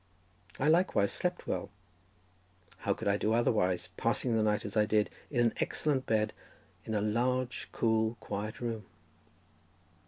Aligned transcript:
I 0.59 0.67
likewise 0.67 1.11
slept 1.13 1.45
well; 1.45 1.69
how 2.79 2.95
could 2.95 3.07
I 3.07 3.17
do 3.17 3.33
otherwise, 3.33 3.89
passing 3.97 4.35
the 4.35 4.41
night, 4.41 4.65
as 4.65 4.75
I 4.75 4.87
did, 4.87 5.11
in 5.29 5.39
an 5.41 5.53
excellent 5.57 6.07
bed 6.07 6.33
in 6.85 6.95
a 6.95 7.01
large, 7.01 7.69
cool, 7.71 8.17
quiet 8.19 8.59
room? 8.61 8.85